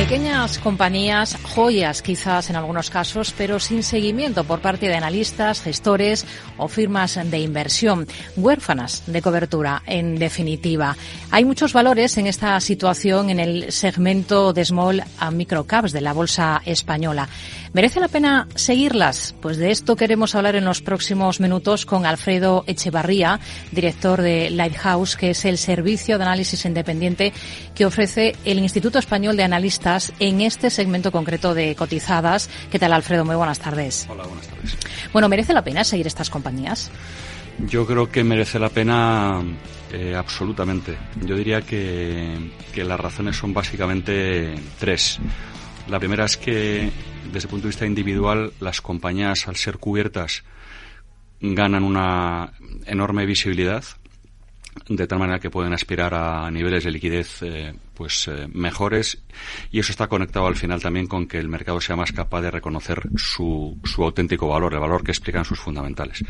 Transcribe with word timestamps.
Pequeñas 0.00 0.58
compañías, 0.58 1.36
joyas 1.42 2.00
quizás 2.00 2.48
en 2.48 2.56
algunos 2.56 2.88
casos, 2.88 3.34
pero 3.36 3.60
sin 3.60 3.82
seguimiento 3.82 4.44
por 4.44 4.62
parte 4.62 4.88
de 4.88 4.94
analistas, 4.94 5.60
gestores 5.60 6.24
o 6.56 6.68
firmas 6.68 7.20
de 7.22 7.38
inversión. 7.38 8.08
Huérfanas 8.34 9.02
de 9.06 9.20
cobertura, 9.20 9.82
en 9.84 10.18
definitiva. 10.18 10.96
Hay 11.30 11.44
muchos 11.44 11.74
valores 11.74 12.16
en 12.16 12.26
esta 12.26 12.58
situación 12.60 13.28
en 13.28 13.40
el 13.40 13.72
segmento 13.72 14.54
de 14.54 14.64
small 14.64 15.04
a 15.18 15.30
microcaps 15.30 15.92
de 15.92 16.00
la 16.00 16.14
bolsa 16.14 16.62
española. 16.64 17.28
¿Merece 17.74 18.00
la 18.00 18.08
pena 18.08 18.48
seguirlas? 18.54 19.34
Pues 19.42 19.58
de 19.58 19.70
esto 19.70 19.96
queremos 19.96 20.34
hablar 20.34 20.56
en 20.56 20.64
los 20.64 20.80
próximos 20.80 21.40
minutos 21.40 21.84
con 21.84 22.06
Alfredo 22.06 22.64
Echevarría, 22.66 23.38
director 23.70 24.22
de 24.22 24.50
Lighthouse, 24.50 25.14
que 25.14 25.30
es 25.30 25.44
el 25.44 25.58
servicio 25.58 26.16
de 26.16 26.24
análisis 26.24 26.64
independiente 26.64 27.32
que 27.74 27.86
ofrece 27.86 28.34
el 28.44 28.58
Instituto 28.58 28.98
Español 28.98 29.36
de 29.36 29.44
Analistas 29.44 29.89
en 30.18 30.40
este 30.40 30.70
segmento 30.70 31.10
concreto 31.10 31.54
de 31.54 31.74
cotizadas. 31.74 32.48
¿Qué 32.70 32.78
tal, 32.78 32.92
Alfredo? 32.92 33.24
Muy 33.24 33.36
buenas 33.36 33.58
tardes. 33.58 34.06
Hola, 34.08 34.24
buenas 34.24 34.46
tardes. 34.46 34.76
Bueno, 35.12 35.28
¿merece 35.28 35.52
la 35.52 35.64
pena 35.64 35.82
seguir 35.82 36.06
estas 36.06 36.30
compañías? 36.30 36.90
Yo 37.66 37.86
creo 37.86 38.10
que 38.10 38.22
merece 38.22 38.58
la 38.58 38.68
pena 38.68 39.42
eh, 39.92 40.14
absolutamente. 40.14 40.96
Yo 41.24 41.34
diría 41.36 41.62
que, 41.62 42.52
que 42.72 42.84
las 42.84 43.00
razones 43.00 43.36
son 43.36 43.52
básicamente 43.52 44.54
tres. 44.78 45.18
La 45.88 45.98
primera 45.98 46.24
es 46.24 46.36
que, 46.36 46.90
desde 47.32 47.46
el 47.46 47.50
punto 47.50 47.64
de 47.64 47.70
vista 47.70 47.86
individual, 47.86 48.52
las 48.60 48.80
compañías, 48.80 49.48
al 49.48 49.56
ser 49.56 49.78
cubiertas, 49.78 50.44
ganan 51.40 51.82
una 51.82 52.52
enorme 52.86 53.26
visibilidad, 53.26 53.82
de 54.88 55.06
tal 55.06 55.18
manera 55.18 55.40
que 55.40 55.50
pueden 55.50 55.72
aspirar 55.72 56.14
a 56.14 56.50
niveles 56.50 56.84
de 56.84 56.90
liquidez 56.92 57.42
eh, 57.42 57.74
pues 58.00 58.28
eh, 58.28 58.48
mejores 58.54 59.18
y 59.70 59.78
eso 59.78 59.92
está 59.92 60.06
conectado 60.06 60.46
al 60.46 60.56
final 60.56 60.80
también 60.80 61.06
con 61.06 61.26
que 61.26 61.36
el 61.36 61.48
mercado 61.48 61.82
sea 61.82 61.96
más 61.96 62.12
capaz 62.12 62.40
de 62.40 62.50
reconocer 62.50 63.02
su, 63.14 63.78
su 63.84 64.02
auténtico 64.02 64.48
valor, 64.48 64.72
el 64.72 64.80
valor 64.80 65.04
que 65.04 65.10
explican 65.10 65.44
sus 65.44 65.60
fundamentales. 65.60 66.24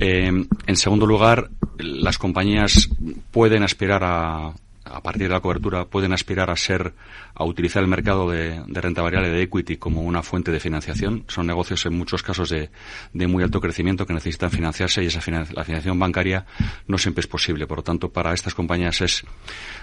Eh, 0.00 0.32
en 0.66 0.76
segundo 0.76 1.06
lugar, 1.06 1.48
las 1.78 2.18
compañías 2.18 2.88
pueden 3.30 3.62
aspirar 3.62 4.02
a, 4.02 4.52
a 4.90 5.02
partir 5.02 5.24
de 5.28 5.34
la 5.34 5.40
cobertura 5.40 5.84
pueden 5.84 6.12
aspirar 6.12 6.50
a 6.50 6.56
ser 6.56 6.94
a 7.34 7.44
utilizar 7.44 7.82
el 7.82 7.88
mercado 7.88 8.30
de, 8.30 8.62
renta 8.68 9.02
variable 9.02 9.30
de 9.30 9.42
equity 9.42 9.76
como 9.76 10.02
una 10.02 10.22
fuente 10.22 10.50
de 10.50 10.60
financiación. 10.60 11.24
Son 11.28 11.46
negocios 11.46 11.84
en 11.86 11.94
muchos 11.94 12.22
casos 12.22 12.48
de, 12.48 12.70
de 13.12 13.26
muy 13.26 13.42
alto 13.42 13.60
crecimiento 13.60 14.06
que 14.06 14.14
necesitan 14.14 14.50
financiarse 14.50 15.02
y 15.02 15.06
esa 15.06 15.18
la 15.30 15.64
financiación 15.64 15.98
bancaria 15.98 16.46
no 16.86 16.98
siempre 16.98 17.20
es 17.20 17.26
posible. 17.26 17.66
Por 17.66 17.78
lo 17.78 17.84
tanto, 17.84 18.10
para 18.10 18.32
estas 18.32 18.54
compañías 18.54 19.00
es 19.02 19.22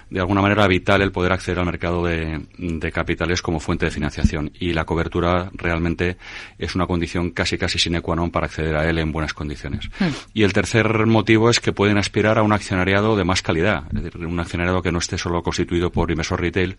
de 0.09 0.19
alguna 0.19 0.41
manera 0.41 0.67
vital 0.67 1.01
el 1.01 1.11
poder 1.11 1.33
acceder 1.33 1.59
al 1.59 1.65
mercado 1.65 2.05
de, 2.05 2.45
de 2.57 2.91
capitales 2.91 3.41
como 3.41 3.59
fuente 3.59 3.85
de 3.85 3.91
financiación 3.91 4.51
y 4.59 4.73
la 4.73 4.85
cobertura 4.85 5.49
realmente 5.53 6.17
es 6.57 6.75
una 6.75 6.87
condición 6.87 7.31
casi 7.31 7.57
casi 7.57 7.77
sine 7.77 8.01
qua 8.01 8.15
non 8.15 8.31
para 8.31 8.47
acceder 8.47 8.75
a 8.75 8.87
él 8.89 8.97
en 8.97 9.11
buenas 9.11 9.33
condiciones. 9.33 9.89
Hmm. 9.99 10.13
Y 10.33 10.43
el 10.43 10.53
tercer 10.53 11.05
motivo 11.05 11.49
es 11.49 11.59
que 11.59 11.73
pueden 11.73 11.97
aspirar 11.97 12.37
a 12.37 12.43
un 12.43 12.53
accionariado 12.53 13.15
de 13.15 13.23
más 13.23 13.41
calidad, 13.41 13.83
es 13.93 14.03
decir, 14.03 14.25
un 14.25 14.39
accionariado 14.39 14.81
que 14.81 14.91
no 14.93 14.99
esté 14.99 15.17
solo 15.17 15.43
constituido 15.43 15.91
por 15.91 16.09
inversor 16.09 16.39
retail, 16.39 16.77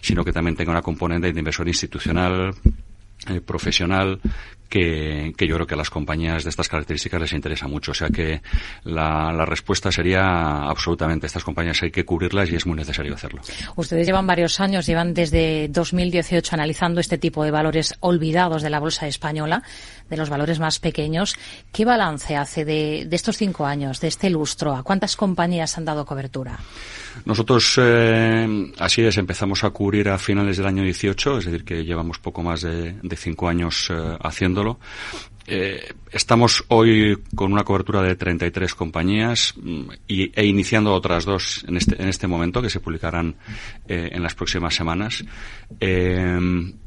sino 0.00 0.24
que 0.24 0.32
también 0.32 0.54
tenga 0.54 0.70
una 0.70 0.82
componente 0.82 1.32
de 1.32 1.38
inversor 1.38 1.66
institucional, 1.66 2.54
eh, 3.28 3.40
profesional 3.40 4.20
que, 4.74 5.32
que, 5.36 5.46
yo 5.46 5.54
creo 5.54 5.68
que 5.68 5.74
a 5.74 5.76
las 5.76 5.88
compañías 5.88 6.42
de 6.42 6.50
estas 6.50 6.68
características 6.68 7.20
les 7.20 7.32
interesa 7.32 7.68
mucho. 7.68 7.92
O 7.92 7.94
sea 7.94 8.08
que 8.08 8.42
la, 8.82 9.32
la, 9.32 9.44
respuesta 9.44 9.92
sería 9.92 10.64
absolutamente, 10.64 11.28
estas 11.28 11.44
compañías 11.44 11.80
hay 11.84 11.92
que 11.92 12.04
cubrirlas 12.04 12.50
y 12.50 12.56
es 12.56 12.66
muy 12.66 12.74
necesario 12.74 13.14
hacerlo. 13.14 13.40
Ustedes 13.76 14.04
llevan 14.04 14.26
varios 14.26 14.58
años, 14.58 14.84
llevan 14.86 15.14
desde 15.14 15.68
2018 15.68 16.56
analizando 16.56 17.00
este 17.00 17.18
tipo 17.18 17.44
de 17.44 17.52
valores 17.52 17.94
olvidados 18.00 18.62
de 18.62 18.70
la 18.70 18.80
bolsa 18.80 19.06
española, 19.06 19.62
de 20.10 20.16
los 20.16 20.28
valores 20.28 20.58
más 20.58 20.80
pequeños. 20.80 21.36
¿Qué 21.72 21.84
balance 21.84 22.34
hace 22.34 22.64
de, 22.64 23.04
de 23.06 23.14
estos 23.14 23.36
cinco 23.36 23.66
años, 23.66 24.00
de 24.00 24.08
este 24.08 24.28
lustro? 24.28 24.74
¿A 24.74 24.82
cuántas 24.82 25.14
compañías 25.14 25.78
han 25.78 25.84
dado 25.84 26.04
cobertura? 26.04 26.58
Nosotros, 27.24 27.78
eh, 27.80 28.72
así 28.78 29.02
es, 29.02 29.16
empezamos 29.18 29.62
a 29.62 29.70
cubrir 29.70 30.08
a 30.08 30.18
finales 30.18 30.56
del 30.56 30.66
año 30.66 30.82
18, 30.82 31.38
es 31.38 31.44
decir, 31.44 31.64
que 31.64 31.84
llevamos 31.84 32.18
poco 32.18 32.42
más 32.42 32.62
de, 32.62 32.96
de 33.00 33.16
cinco 33.16 33.48
años 33.48 33.88
eh, 33.90 34.18
haciéndolo. 34.20 34.63
Eh, 35.46 35.92
estamos 36.10 36.64
hoy 36.68 37.18
con 37.34 37.52
una 37.52 37.64
cobertura 37.64 38.00
de 38.00 38.16
33 38.16 38.74
compañías 38.74 39.52
mm, 39.60 39.90
y, 40.08 40.32
e 40.34 40.46
iniciando 40.46 40.94
otras 40.94 41.26
dos 41.26 41.64
en 41.68 41.76
este, 41.76 42.08
este 42.08 42.26
momento 42.26 42.62
que 42.62 42.70
se 42.70 42.80
publicarán 42.80 43.36
eh, 43.86 44.08
en 44.12 44.22
las 44.22 44.34
próximas 44.34 44.74
semanas. 44.74 45.22
Eh, 45.80 46.38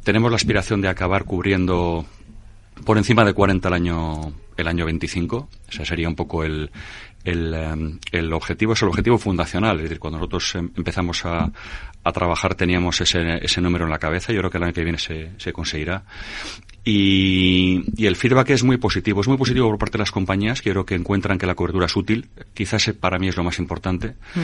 tenemos 0.03 0.31
la 0.31 0.37
aspiración 0.37 0.81
de 0.81 0.87
acabar 0.87 1.25
cubriendo 1.25 2.05
por 2.83 2.97
encima 2.97 3.23
de 3.25 3.33
40 3.33 3.67
el 3.67 3.73
año 3.73 4.33
el 4.57 4.67
año 4.67 4.85
25. 4.85 5.37
O 5.37 5.85
sería 5.85 6.09
un 6.09 6.15
poco 6.15 6.43
el, 6.43 6.71
el, 7.27 7.53
em, 7.53 7.99
el, 8.11 8.31
objetivo 8.33 8.73
es 8.73 8.81
el 8.81 8.87
objetivo 8.87 9.17
fundacional. 9.17 9.77
Es 9.77 9.83
decir, 9.83 9.99
cuando 9.99 10.17
nosotros 10.17 10.55
em, 10.55 10.69
empezamos 10.75 11.25
a, 11.25 11.51
a 12.03 12.11
trabajar 12.11 12.55
teníamos 12.55 13.01
ese, 13.01 13.43
ese, 13.43 13.61
número 13.61 13.85
en 13.85 13.91
la 13.91 13.99
cabeza. 13.99 14.31
Yo 14.31 14.39
creo 14.39 14.49
que 14.49 14.57
el 14.57 14.63
año 14.63 14.73
que 14.73 14.83
viene 14.83 14.97
se, 14.97 15.31
se 15.37 15.51
conseguirá. 15.51 16.03
Y, 16.83 17.83
y, 17.97 18.05
el 18.05 18.15
feedback 18.15 18.51
es 18.51 18.63
muy 18.63 18.77
positivo. 18.77 19.21
Es 19.21 19.27
muy 19.27 19.37
positivo 19.37 19.69
por 19.69 19.77
parte 19.77 19.97
de 19.97 20.03
las 20.03 20.11
compañías. 20.11 20.61
que 20.61 20.71
creo 20.71 20.85
que 20.85 20.95
encuentran 20.95 21.37
que 21.37 21.45
la 21.45 21.55
cobertura 21.55 21.87
es 21.87 21.95
útil. 21.95 22.29
Quizás 22.53 22.93
para 22.99 23.19
mí 23.19 23.27
es 23.27 23.35
lo 23.35 23.43
más 23.43 23.59
importante. 23.59 24.15
Mm. 24.33 24.39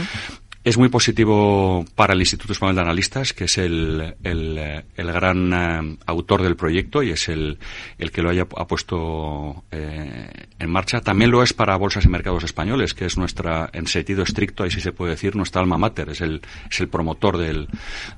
Es 0.66 0.78
muy 0.78 0.88
positivo 0.88 1.84
para 1.94 2.14
el 2.14 2.22
Instituto 2.22 2.54
Español 2.54 2.76
de 2.76 2.82
Analistas, 2.82 3.34
que 3.34 3.46
es 3.46 3.58
el, 3.58 4.16
el, 4.24 4.86
gran 4.96 5.54
uh, 5.54 5.98
autor 6.06 6.42
del 6.42 6.56
proyecto 6.56 7.04
y 7.04 7.10
es 7.10 7.28
el, 7.28 7.60
el 7.98 8.12
que 8.12 8.22
lo 8.22 8.30
haya 8.30 8.48
ha 8.56 8.66
puesto 8.66 9.66
eh, 9.72 10.32
en 10.58 10.70
marcha. 10.70 11.02
También 11.02 11.32
lo 11.32 11.44
es 11.44 11.52
para 11.52 11.76
Bolsas 11.76 12.06
y 12.06 12.08
Mercados 12.08 12.46
Españoles, 12.46 12.94
que 12.94 13.04
es 13.04 13.18
nuestra, 13.18 13.70
en 13.74 13.88
sentido 13.88 14.24
estricto, 14.24 14.64
ahí 14.64 14.72
sí 14.72 14.80
se 14.80 14.94
puede 14.94 15.12
decir, 15.12 15.36
nuestra 15.36 15.62
alma 15.62 15.78
mater, 15.78 16.12
es 16.12 16.22
el, 16.22 16.42
es 16.72 16.80
el 16.80 16.88
promotor 16.88 17.38
del, 17.38 17.68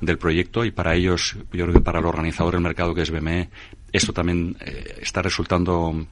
del 0.02 0.20
proyecto 0.20 0.66
y 0.66 0.70
para 0.70 0.94
ellos, 0.94 1.36
yo 1.52 1.64
creo 1.64 1.74
que 1.74 1.82
para 1.82 1.98
el 1.98 2.06
organizador 2.06 2.54
del 2.54 2.62
mercado 2.62 2.94
que 2.94 3.02
es 3.02 3.10
BME, 3.10 3.50
esto 3.92 4.14
también 4.14 4.56
eh, 4.60 5.00
está 5.02 5.24
resultando 5.24 6.06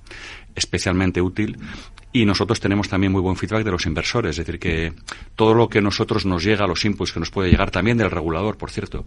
especialmente 0.56 1.22
útil 1.22 1.58
y 2.14 2.26
nosotros 2.26 2.60
tenemos 2.60 2.88
también 2.88 3.12
muy 3.12 3.22
buen 3.22 3.36
feedback 3.36 3.66
de 3.66 3.72
los 3.72 3.88
inversores, 3.88 4.38
es 4.38 4.46
decir, 4.46 4.60
que 4.60 4.94
todo 5.36 5.56
lo 5.56 5.68
que 5.68 5.82
nosotros 5.82 6.26
nos 6.26 6.44
llega, 6.44 6.68
los 6.68 6.86
inputs 6.86 7.12
que 7.12 7.20
nos 7.20 7.32
puede 7.32 7.50
llegar 7.50 7.72
también 7.72 7.98
del 7.98 8.12
regulador, 8.12 8.56
por 8.56 8.70
cierto, 8.70 9.04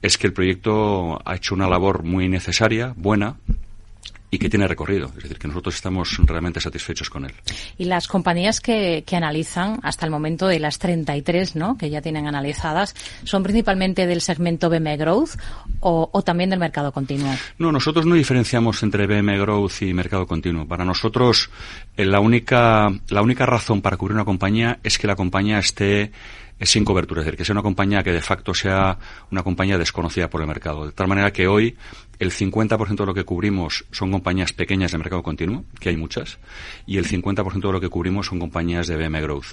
es 0.00 0.16
que 0.16 0.28
el 0.28 0.32
proyecto 0.32 1.20
ha 1.24 1.34
hecho 1.34 1.56
una 1.56 1.68
labor 1.68 2.04
muy 2.04 2.28
necesaria, 2.28 2.94
buena, 2.96 3.36
y 4.36 4.38
que 4.38 4.50
tiene 4.50 4.68
recorrido. 4.68 5.06
Es 5.16 5.22
decir, 5.22 5.38
que 5.38 5.48
nosotros 5.48 5.74
estamos 5.74 6.18
realmente 6.24 6.60
satisfechos 6.60 7.08
con 7.08 7.24
él. 7.24 7.32
Y 7.78 7.86
las 7.86 8.06
compañías 8.06 8.60
que, 8.60 9.02
que 9.06 9.16
analizan 9.16 9.80
hasta 9.82 10.04
el 10.04 10.12
momento 10.12 10.46
de 10.46 10.60
las 10.60 10.78
33, 10.78 11.56
¿no? 11.56 11.78
que 11.78 11.88
ya 11.88 12.02
tienen 12.02 12.26
analizadas, 12.26 12.94
¿son 13.24 13.42
principalmente 13.42 14.06
del 14.06 14.20
segmento 14.20 14.68
BM 14.68 14.96
Growth 14.98 15.30
o, 15.80 16.10
o, 16.12 16.22
también 16.22 16.50
del 16.50 16.58
mercado 16.58 16.92
continuo? 16.92 17.34
No, 17.58 17.72
nosotros 17.72 18.04
no 18.04 18.14
diferenciamos 18.14 18.82
entre 18.82 19.06
BM 19.06 19.38
Growth 19.38 19.80
y 19.80 19.94
mercado 19.94 20.26
continuo. 20.26 20.68
Para 20.68 20.84
nosotros, 20.84 21.48
eh, 21.96 22.04
la 22.04 22.20
única, 22.20 22.92
la 23.08 23.22
única 23.22 23.46
razón 23.46 23.80
para 23.80 23.96
cubrir 23.96 24.16
una 24.16 24.26
compañía 24.26 24.78
es 24.82 24.98
que 24.98 25.06
la 25.06 25.16
compañía 25.16 25.58
esté 25.58 26.12
sin 26.60 26.84
cobertura, 26.84 27.20
es 27.20 27.26
decir, 27.26 27.36
que 27.36 27.44
sea 27.44 27.52
una 27.52 27.62
compañía 27.62 28.02
que 28.02 28.12
de 28.12 28.22
facto 28.22 28.54
sea 28.54 28.98
una 29.30 29.42
compañía 29.42 29.76
desconocida 29.76 30.30
por 30.30 30.40
el 30.40 30.46
mercado. 30.46 30.86
De 30.86 30.92
tal 30.92 31.08
manera 31.08 31.32
que 31.32 31.46
hoy 31.46 31.76
el 32.18 32.30
50% 32.30 32.96
de 32.96 33.06
lo 33.06 33.14
que 33.14 33.24
cubrimos 33.24 33.84
son 33.90 34.10
compañías 34.10 34.52
pequeñas 34.52 34.92
de 34.92 34.98
mercado 34.98 35.22
continuo, 35.22 35.64
que 35.78 35.90
hay 35.90 35.96
muchas, 35.96 36.38
y 36.86 36.96
el 36.96 37.06
50% 37.06 37.60
de 37.60 37.72
lo 37.72 37.80
que 37.80 37.88
cubrimos 37.88 38.26
son 38.26 38.38
compañías 38.38 38.86
de 38.86 38.96
BM 38.96 39.20
Growth. 39.20 39.48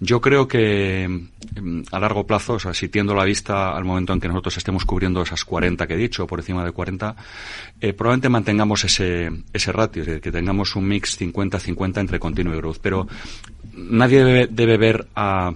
Yo 0.00 0.20
creo 0.20 0.48
que 0.48 1.28
mm, 1.60 1.82
a 1.92 1.98
largo 1.98 2.26
plazo, 2.26 2.54
o 2.54 2.58
sea, 2.58 2.72
si 2.72 2.88
tiendo 2.88 3.14
la 3.14 3.24
vista 3.24 3.76
al 3.76 3.84
momento 3.84 4.12
en 4.12 4.20
que 4.20 4.28
nosotros 4.28 4.56
estemos 4.56 4.84
cubriendo 4.84 5.22
esas 5.22 5.44
40 5.44 5.86
que 5.86 5.94
he 5.94 5.98
dicho, 5.98 6.26
por 6.26 6.40
encima 6.40 6.64
de 6.64 6.72
40, 6.72 7.16
eh, 7.80 7.92
probablemente 7.92 8.28
mantengamos 8.28 8.84
ese, 8.84 9.30
ese 9.52 9.72
ratio, 9.72 10.02
es 10.02 10.06
decir, 10.06 10.22
que 10.22 10.32
tengamos 10.32 10.74
un 10.74 10.88
mix 10.88 11.20
50-50 11.20 12.00
entre 12.00 12.18
continuo 12.18 12.54
y 12.54 12.56
growth. 12.56 12.78
Pero 12.80 13.06
nadie 13.74 14.24
debe, 14.24 14.46
debe 14.46 14.78
ver 14.78 15.06
a 15.14 15.52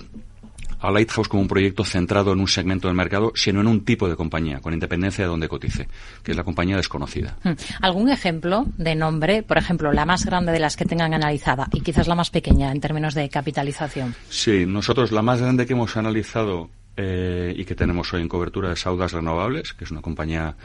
a 0.81 0.91
Lighthouse 0.91 1.29
como 1.29 1.43
un 1.43 1.49
proyecto 1.49 1.85
centrado 1.85 2.33
en 2.33 2.41
un 2.41 2.49
segmento 2.49 2.89
del 2.89 2.97
mercado, 2.97 3.33
sino 3.35 3.61
en 3.61 3.67
un 3.67 3.85
tipo 3.85 4.09
de 4.09 4.17
compañía, 4.17 4.61
con 4.61 4.73
independencia 4.73 5.25
de 5.25 5.29
donde 5.29 5.49
cotice, 5.49 5.89
que 6.23 6.33
es 6.33 6.37
la 6.37 6.45
compañía 6.45 6.77
desconocida. 6.77 7.37
Hmm. 7.45 7.53
¿Algún 7.81 8.11
ejemplo 8.11 8.67
de 8.77 8.95
nombre, 8.95 9.43
por 9.43 9.59
ejemplo, 9.59 9.93
la 9.93 10.07
más 10.07 10.25
grande 10.25 10.53
de 10.53 10.59
las 10.59 10.77
que 10.77 10.85
tengan 10.85 11.15
analizada 11.15 11.69
y 11.73 11.81
quizás 11.81 12.09
la 12.09 12.15
más 12.15 12.31
pequeña 12.31 12.73
en 12.73 12.81
términos 12.81 13.15
de 13.15 13.29
capitalización? 13.29 14.15
Sí, 14.29 14.65
nosotros 14.67 15.13
la 15.13 15.23
más 15.23 15.41
grande 15.41 15.67
que 15.67 15.75
hemos 15.75 15.97
analizado 15.97 16.71
eh, 16.97 17.55
y 17.57 17.65
que 17.65 17.75
tenemos 17.75 18.13
hoy 18.13 18.23
en 18.23 18.29
cobertura 18.29 18.73
es 18.73 18.87
Audas 18.87 19.13
Renovables, 19.13 19.75
que 19.75 19.85
es 19.85 19.91
una 19.91 20.03
compañía 20.03 20.57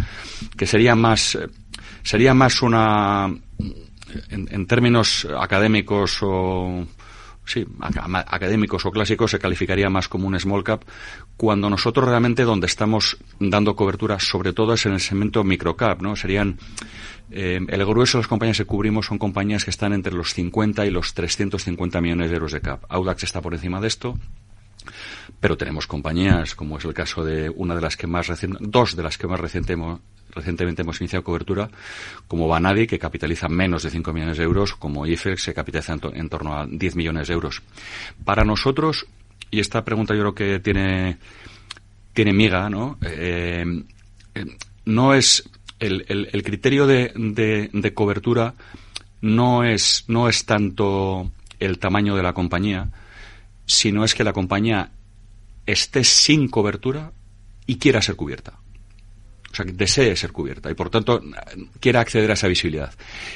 que 0.58 0.66
sería 0.66 0.96
más, 0.96 1.36
eh, 1.36 1.48
sería 2.04 2.34
más 2.34 2.62
una, 2.62 3.28
en, 4.30 4.48
en 4.52 4.66
términos 4.68 5.28
académicos 5.38 6.18
o 6.22 6.86
sí, 7.46 7.66
académicos 7.80 8.86
o 8.86 8.92
clásicos 8.92 9.32
se 9.32 9.40
calificaría 9.40 9.90
más 9.90 10.08
como 10.08 10.28
un 10.28 10.40
small 10.40 10.64
cap, 10.64 10.84
cuando 11.38 11.70
nosotros 11.70 12.08
realmente 12.08 12.44
donde 12.44 12.68
estamos 12.68 13.18
dando 13.40 13.76
cobertura 13.76 14.20
sobre 14.20 14.54
todo 14.54 14.74
es 14.74 14.86
en 14.86 14.94
el 14.94 15.00
segmento 15.00 15.44
microcap, 15.44 16.02
¿no? 16.02 16.16
Serían 16.16 16.58
eh, 17.32 17.60
el 17.68 17.86
grueso 17.86 18.18
de 18.18 18.24
las 18.24 18.28
compañías 18.28 18.58
que 18.58 18.66
cubrimos 18.66 19.08
son 19.08 19.18
compañías 19.18 19.64
que 19.64 19.72
están 19.72 19.94
entre 19.94 20.14
los 20.14 20.34
50 20.34 20.86
y 20.86 20.92
los 20.92 21.14
350 21.14 22.02
millones 22.02 22.30
de 22.30 22.36
euros 22.36 22.52
de 22.52 22.62
cap. 22.62 22.84
Audax 22.90 23.24
está 23.24 23.42
por 23.42 23.54
encima 23.54 23.82
de 23.82 23.88
esto, 23.88 24.18
pero 25.46 25.58
tenemos 25.58 25.86
compañías, 25.86 26.56
como 26.56 26.80
es 26.80 26.86
el 26.86 26.96
caso 26.96 27.24
de 27.24 27.52
una 27.52 27.76
de 27.76 27.82
las 27.82 27.96
que 27.96 28.08
más 28.08 28.32
dos 28.62 28.96
de 28.96 29.04
las 29.04 29.16
que 29.20 29.28
más 29.28 29.40
recientemente 29.40 30.82
hemos 30.82 31.00
iniciado 31.00 31.24
cobertura, 31.24 31.70
como 32.28 32.48
Banadi, 32.48 32.88
que 32.88 32.98
capitaliza 32.98 33.48
menos 33.48 33.84
de 33.84 33.92
5 33.92 34.12
millones 34.12 34.40
de 34.40 34.44
euros, 34.44 34.74
como 34.74 35.06
IFEX, 35.06 35.46
que 35.46 35.54
capitaliza 35.54 36.00
en, 36.14 36.30
torno 36.30 36.58
a 36.58 36.66
10 36.66 36.96
millones 36.96 37.28
de 37.28 37.36
euros. 37.36 37.62
Para 38.24 38.44
nosotros, 38.44 39.06
y 39.52 39.60
esta 39.60 39.86
pregunta 39.86 40.16
yo 40.16 40.22
creo 40.22 40.34
que 40.34 40.60
tiene, 40.62 41.20
tiene 42.14 42.34
miga, 42.34 42.68
¿no? 42.68 42.98
Eh, 43.04 43.84
eh, 44.34 44.46
no 44.86 45.14
es 45.14 45.48
el, 45.80 46.06
el, 46.10 46.42
criterio 46.42 46.88
de, 46.88 47.12
de, 47.72 47.94
cobertura 47.94 48.56
no 49.22 49.64
es, 49.64 50.06
no 50.08 50.28
es 50.28 50.44
tanto 50.48 51.30
el 51.60 51.78
tamaño 51.78 52.16
de 52.16 52.24
la 52.24 52.34
compañía, 52.34 52.90
sino 53.68 54.04
es 54.04 54.16
que 54.16 54.24
la 54.24 54.34
compañía 54.34 54.90
esté 55.66 56.04
sin 56.04 56.48
cobertura 56.48 57.12
y 57.66 57.78
quiera 57.78 58.02
ser 58.02 58.16
cubierta. 58.16 58.60
O 59.52 59.56
sea, 59.56 59.66
que 59.66 59.72
desee 59.72 60.18
ser 60.18 60.34
cubierta 60.34 60.70
y 60.70 60.74
por 60.74 60.90
tanto 60.90 61.22
quiera 61.80 62.02
acceder 62.02 62.30
a 62.30 62.34
esa 62.34 62.50
visibilidad. 62.50 62.94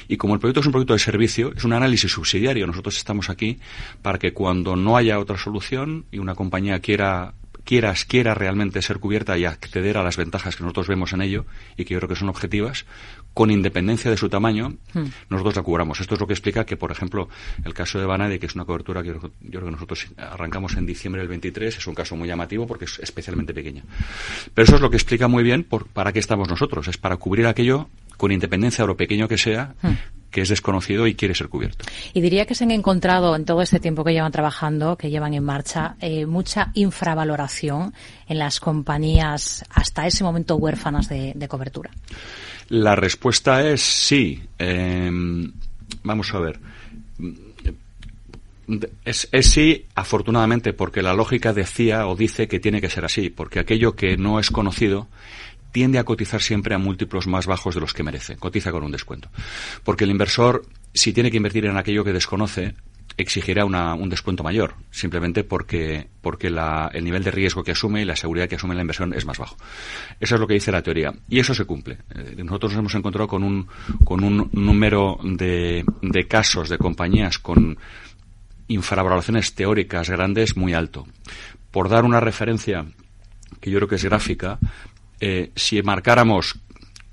Y 0.10 0.18
como 0.18 0.34
el 0.34 0.42
proyecto 0.42 0.60
es 0.60 0.66
un 0.66 0.74
proyecto 0.74 0.94
de 0.94 1.00
servicio, 1.00 1.54
es 1.56 1.64
un 1.64 1.72
análisis 1.72 2.12
subsidiario. 2.12 2.68
Nosotros 2.68 2.98
estamos 2.98 3.30
aquí 3.30 3.60
para 4.02 4.20
que 4.20 4.34
cuando 4.34 4.76
no 4.76 4.98
haya 4.98 5.18
otra 5.18 5.38
solución 5.38 6.06
y 6.12 6.20
una 6.20 6.36
compañía 6.36 6.82
quiera 6.82 7.36
quieras, 7.64 8.04
quiera 8.04 8.34
realmente 8.34 8.82
ser 8.82 9.00
cubierta 9.00 9.38
y 9.38 9.46
acceder 9.46 9.98
a 9.98 10.04
las 10.04 10.18
ventajas 10.18 10.56
que 10.56 10.64
nosotros 10.64 10.88
vemos 10.88 11.14
en 11.14 11.22
ello 11.22 11.46
y 11.78 11.86
que 11.86 11.94
yo 11.94 12.00
creo 12.00 12.10
que 12.10 12.16
son 12.16 12.28
objetivas, 12.28 12.86
con 13.34 13.52
independencia 13.52 14.12
de 14.12 14.18
su 14.18 14.30
tamaño, 14.30 14.74
hmm. 14.94 15.06
nosotros 15.30 15.56
la 15.56 15.64
cubramos. 15.64 16.00
Esto 16.00 16.16
es 16.16 16.20
lo 16.20 16.28
que 16.28 16.34
explica 16.34 16.66
que, 16.66 16.78
por 16.78 16.92
ejemplo, 16.92 17.30
el 17.64 17.74
caso 17.74 18.00
de 18.00 18.06
Banade, 18.06 18.40
que 18.40 18.48
es 18.48 18.56
una 18.56 18.66
cobertura 18.66 19.02
que 19.02 19.10
yo 19.10 19.20
creo 19.20 19.66
que 19.66 19.72
nosotros 19.72 20.08
arrancamos 20.18 20.76
en 20.76 20.86
diciembre 20.86 21.22
del 21.22 21.30
23, 21.30 21.78
es 21.78 21.88
un 21.88 21.96
caso 21.96 22.16
muy 22.16 22.28
llamativo 22.28 22.68
porque 22.68 22.86
es 22.86 23.00
especialmente 23.00 23.54
pequeño. 23.54 23.84
Pero 24.54 24.66
eso 24.66 24.76
es 24.76 24.82
lo 24.82 24.90
que 24.90 24.98
explica 24.98 25.28
muy 25.28 25.44
bien 25.44 25.64
por, 25.64 25.88
para 25.88 26.12
qué 26.12 26.20
estamos 26.20 26.50
nosotros. 26.50 26.88
Es 26.88 26.98
para 26.98 27.18
cubrir 27.18 27.48
aquello 27.48 27.90
con 28.18 28.32
independencia 28.32 28.84
de 28.84 28.88
lo 28.88 28.98
pequeño 28.98 29.28
que 29.28 29.38
sea, 29.38 29.76
hmm 29.82 30.20
que 30.32 30.42
es 30.42 30.50
desconocido 30.50 31.08
y 31.08 31.16
quiere 31.16 31.36
ser 31.36 31.50
cubierto. 31.50 31.86
Y 32.14 32.22
diría 32.22 32.46
que 32.46 32.56
se 32.56 32.64
han 32.64 32.72
encontrado 32.72 33.36
en 33.36 33.46
todo 33.46 33.62
este 33.62 33.80
tiempo 33.80 34.04
que 34.04 34.14
llevan 34.14 34.32
trabajando, 34.32 34.98
que 34.98 35.10
llevan 35.10 35.34
en 35.34 35.44
marcha, 35.44 35.96
eh, 36.00 36.26
mucha 36.26 36.72
infravaloración 36.74 37.94
en 38.28 38.40
las 38.40 38.60
compañías 38.60 39.66
hasta 39.70 40.06
ese 40.06 40.24
momento 40.24 40.56
huérfanas 40.56 41.10
de, 41.10 41.48
cobertura. 41.50 41.90
La 42.70 42.96
respuesta 42.96 43.68
es 43.68 43.82
sí. 43.82 44.42
Em, 44.58 45.52
vamos 46.04 46.34
a 46.34 46.40
ver. 46.40 46.60
Es, 49.04 49.28
es, 49.32 49.50
sí, 49.50 49.86
afortunadamente, 49.96 50.74
porque 50.74 51.02
la 51.02 51.16
lógica 51.16 51.54
decía 51.54 52.08
o 52.08 52.16
dice 52.16 52.48
que 52.48 52.60
tiene 52.60 52.82
que 52.82 52.90
ser 52.90 53.04
así, 53.04 53.32
porque 53.32 53.60
aquello 53.60 53.96
que 53.96 54.16
no 54.16 54.40
es 54.40 54.52
conocido 54.52 55.08
tiende 55.72 56.00
a 56.00 56.04
cotizar 56.04 56.42
siempre 56.42 56.76
a 56.76 56.78
múltiplos 56.78 57.28
más 57.28 57.48
bajos 57.48 57.76
de 57.76 57.82
los 57.82 57.94
que 57.94 58.04
merece. 58.04 58.38
Cotiza 58.38 58.72
con 58.72 58.84
un 58.84 58.92
descuento. 58.92 59.30
Porque 59.84 60.04
el 60.04 60.12
inversor, 60.12 60.66
si 60.94 61.14
tiene 61.14 61.32
que 61.32 61.38
invertir 61.38 61.66
en 61.66 61.78
aquello 61.78 62.04
que 62.04 62.14
desconoce, 62.14 62.76
exigirá 63.22 63.66
un 63.66 64.10
descuento 64.10 64.44
mayor, 64.44 64.76
simplemente 64.92 65.44
porque, 65.44 66.08
porque 66.22 66.48
el 66.48 67.04
nivel 67.04 67.24
de 67.24 67.32
riesgo 67.32 67.64
que 67.64 67.72
asume 67.72 68.02
y 68.02 68.06
la 68.06 68.16
seguridad 68.16 68.48
que 68.48 68.56
asume 68.56 68.76
la 68.76 68.82
inversión 68.82 69.14
es 69.14 69.26
más 69.26 69.38
bajo. 69.38 69.58
Eso 70.20 70.36
es 70.36 70.42
lo 70.42 70.48
que 70.48 70.54
dice 70.54 70.72
la 70.72 70.82
teoría. 70.82 71.14
Y 71.28 71.40
eso 71.40 71.54
se 71.54 71.66
cumple. 71.66 71.98
Eh, 72.16 72.42
nosotros 72.44 72.72
nos 72.72 72.80
hemos 72.80 72.96
encontrado 72.96 73.28
con 73.28 73.44
un, 73.44 73.68
con 74.06 74.24
un 74.24 74.50
número 74.54 75.20
de, 75.24 75.84
de 76.02 76.28
casos 76.28 76.70
de 76.70 76.78
compañías 76.78 77.40
con 77.40 77.78
infravaloraciones 78.70 79.54
teóricas 79.54 80.10
grandes 80.10 80.56
muy 80.56 80.74
alto. 80.74 81.06
Por 81.72 81.90
dar 81.90 82.06
una 82.06 82.22
referencia 82.22 82.86
que 83.60 83.70
yo 83.70 83.80
creo 83.80 83.90
que 83.90 83.96
es 83.96 84.06
gráfica, 84.06 84.60
eh, 85.20 85.52
si 85.56 85.82
marcáramos 85.82 86.60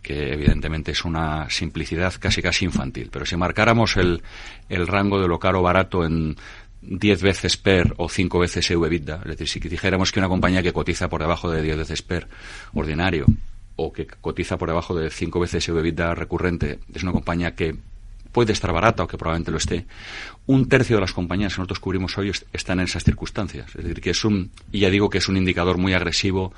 que 0.07 0.33
evidentemente 0.33 0.93
es 0.93 1.05
una 1.05 1.51
simplicidad 1.51 2.15
casi 2.21 2.41
casi 2.41 2.65
infantil, 2.65 3.09
pero 3.11 3.27
si 3.27 3.37
marcáramos 3.37 3.97
el, 3.97 4.23
el 4.69 4.87
rango 4.87 5.21
de 5.21 5.27
lo 5.27 5.41
caro 5.41 5.63
barato 5.63 6.05
en 6.05 6.37
10 6.81 7.23
veces 7.23 7.57
PER 7.57 7.93
o 7.97 8.09
5 8.09 8.39
veces 8.39 8.71
EBITDA, 8.71 9.23
es 9.25 9.37
decir, 9.37 9.49
si 9.49 9.59
dijéramos 9.59 10.13
que 10.13 10.21
una 10.21 10.29
compañía 10.29 10.63
que 10.63 10.73
cotiza 10.73 11.09
por 11.09 11.23
debajo 11.23 11.51
de 11.51 11.61
10 11.61 11.79
veces 11.79 12.03
PER 12.03 12.29
ordinario 12.73 13.27
o 13.75 13.93
que 13.93 14.07
cotiza 14.07 14.57
por 14.57 14.69
debajo 14.69 14.95
de 14.95 15.11
5 15.11 15.41
veces 15.41 15.69
EBITDA 15.69 16.15
recurrente 16.15 16.79
es 16.95 17.03
una 17.03 17.11
compañía 17.11 17.57
que 17.57 17.75
puede 18.31 18.53
estar 18.53 18.73
barata 18.73 19.03
o 19.03 19.09
que 19.09 19.19
probablemente 19.19 19.51
lo 19.51 19.57
esté, 19.59 19.87
un 20.47 20.69
tercio 20.69 20.99
de 20.99 21.01
las 21.01 21.13
compañías 21.13 21.55
que 21.55 21.63
nosotros 21.63 21.81
cubrimos 21.81 22.17
hoy 22.17 22.31
están 22.53 22.79
en 22.79 22.85
esas 22.85 23.03
circunstancias. 23.03 23.75
Es 23.75 23.83
decir, 23.83 24.01
que 24.01 24.11
es 24.11 24.25
un, 24.25 24.53
y 24.71 24.81
ya 24.81 24.91
digo 24.91 25.11
que 25.11 25.19
es 25.19 25.29
un 25.29 25.37
indicador 25.37 25.79
muy 25.79 25.95
agresivo 25.95 26.53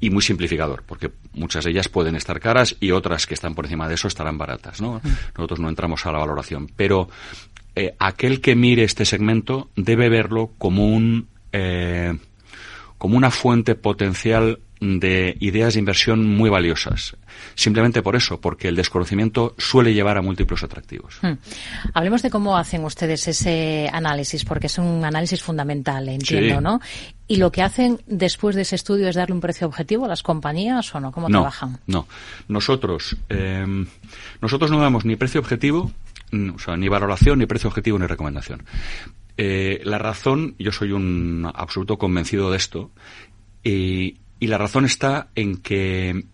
y 0.00 0.10
muy 0.10 0.22
simplificador, 0.22 0.82
porque 0.86 1.10
muchas 1.32 1.64
de 1.64 1.70
ellas 1.70 1.88
pueden 1.88 2.16
estar 2.16 2.40
caras 2.40 2.76
y 2.80 2.90
otras 2.90 3.26
que 3.26 3.34
están 3.34 3.54
por 3.54 3.64
encima 3.64 3.88
de 3.88 3.94
eso 3.94 4.08
estarán 4.08 4.38
baratas, 4.38 4.80
¿no? 4.80 5.00
Nosotros 5.36 5.60
no 5.60 5.68
entramos 5.68 6.04
a 6.04 6.12
la 6.12 6.18
valoración, 6.18 6.68
pero 6.76 7.08
eh, 7.74 7.94
aquel 7.98 8.40
que 8.40 8.54
mire 8.54 8.84
este 8.84 9.04
segmento 9.04 9.70
debe 9.76 10.08
verlo 10.08 10.52
como 10.58 10.86
un 10.88 11.28
eh, 11.52 12.16
como 12.98 13.16
una 13.16 13.30
fuente 13.30 13.74
potencial 13.74 14.60
de 14.80 15.36
ideas 15.40 15.74
de 15.74 15.80
inversión 15.80 16.26
muy 16.26 16.50
valiosas. 16.50 17.16
Simplemente 17.54 18.02
por 18.02 18.16
eso, 18.16 18.40
porque 18.40 18.68
el 18.68 18.76
desconocimiento 18.76 19.54
suele 19.58 19.94
llevar 19.94 20.18
a 20.18 20.22
múltiples 20.22 20.62
atractivos. 20.62 21.18
Hmm. 21.22 21.34
Hablemos 21.94 22.22
de 22.22 22.30
cómo 22.30 22.56
hacen 22.56 22.84
ustedes 22.84 23.26
ese 23.28 23.88
análisis, 23.92 24.44
porque 24.44 24.66
es 24.66 24.78
un 24.78 25.04
análisis 25.04 25.42
fundamental, 25.42 26.08
entiendo, 26.08 26.60
¿no? 26.60 26.80
¿Y 27.26 27.36
lo 27.36 27.50
que 27.50 27.62
hacen 27.62 28.00
después 28.06 28.54
de 28.56 28.62
ese 28.62 28.76
estudio 28.76 29.08
es 29.08 29.16
darle 29.16 29.34
un 29.34 29.40
precio 29.40 29.66
objetivo 29.66 30.04
a 30.04 30.08
las 30.08 30.22
compañías 30.22 30.94
o 30.94 31.00
no? 31.00 31.10
¿Cómo 31.12 31.28
trabajan? 31.28 31.78
No, 31.86 32.06
nosotros, 32.48 33.16
eh, 33.30 33.86
nosotros 34.40 34.70
no 34.70 34.78
damos 34.78 35.04
ni 35.04 35.16
precio 35.16 35.40
objetivo, 35.40 35.90
o 36.54 36.58
sea, 36.58 36.76
ni 36.76 36.88
valoración, 36.88 37.38
ni 37.38 37.46
precio 37.46 37.68
objetivo, 37.68 37.98
ni 37.98 38.06
recomendación. 38.06 38.62
Eh, 39.36 39.80
la 39.84 39.98
razón, 39.98 40.54
yo 40.58 40.72
soy 40.72 40.92
un 40.92 41.50
absoluto 41.54 41.98
convencido 41.98 42.50
de 42.50 42.56
esto, 42.56 42.90
y 43.62 44.18
y 44.44 44.46
la 44.46 44.58
razón 44.58 44.84
está 44.84 45.28
en 45.36 45.56
que 45.56 46.26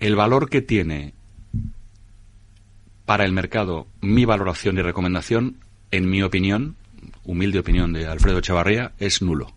el 0.00 0.16
valor 0.16 0.50
que 0.50 0.62
tiene 0.62 1.14
para 3.04 3.24
el 3.24 3.30
mercado 3.32 3.86
mi 4.00 4.24
valoración 4.24 4.78
y 4.78 4.82
recomendación, 4.82 5.58
en 5.92 6.10
mi 6.10 6.22
opinión, 6.22 6.74
humilde 7.24 7.60
opinión 7.60 7.92
de 7.92 8.08
Alfredo 8.08 8.40
Chavarría, 8.40 8.94
es 8.98 9.22
nulo. 9.22 9.54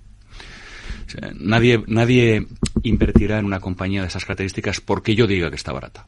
nadie, 1.33 1.83
nadie 1.87 2.45
invertirá 2.83 3.39
en 3.39 3.45
una 3.45 3.59
compañía 3.59 4.01
de 4.01 4.07
esas 4.07 4.23
características 4.23 4.79
porque 4.79 5.15
yo 5.15 5.25
diga 5.25 5.49
que 5.49 5.55
está 5.55 5.73
barata. 5.73 6.05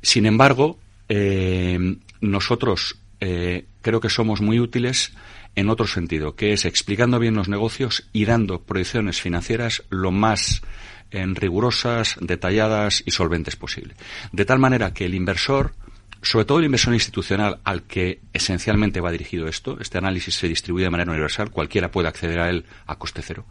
Sin 0.00 0.24
embargo, 0.24 0.78
eh, 1.10 1.96
nosotros 2.22 2.98
eh, 3.20 3.66
creo 3.82 4.00
que 4.00 4.10
somos 4.10 4.40
muy 4.40 4.60
útiles 4.60 5.12
en 5.56 5.68
otro 5.68 5.86
sentido, 5.86 6.36
que 6.36 6.52
es 6.52 6.64
explicando 6.64 7.18
bien 7.18 7.34
los 7.34 7.48
negocios 7.48 8.08
y 8.12 8.24
dando 8.24 8.62
proyecciones 8.62 9.20
financieras 9.20 9.82
lo 9.90 10.10
más 10.12 10.62
en 11.10 11.34
rigurosas, 11.34 12.16
detalladas 12.20 13.02
y 13.04 13.10
solventes 13.10 13.56
posible. 13.56 13.94
De 14.32 14.44
tal 14.44 14.58
manera 14.58 14.94
que 14.94 15.06
el 15.06 15.14
inversor, 15.14 15.74
sobre 16.22 16.44
todo 16.44 16.58
el 16.58 16.66
inversor 16.66 16.94
institucional 16.94 17.58
al 17.64 17.82
que 17.82 18.20
esencialmente 18.32 19.00
va 19.00 19.10
dirigido 19.10 19.48
esto, 19.48 19.78
este 19.80 19.98
análisis 19.98 20.34
se 20.34 20.48
distribuye 20.48 20.84
de 20.84 20.90
manera 20.90 21.10
universal, 21.10 21.50
cualquiera 21.50 21.90
puede 21.90 22.08
acceder 22.08 22.38
a 22.38 22.48
él 22.48 22.64
a 22.86 22.96
coste 22.96 23.22
cero, 23.22 23.44